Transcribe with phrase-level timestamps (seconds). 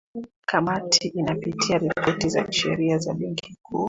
[0.45, 3.79] kamati inapitia ripoti za kisheria za benki kuu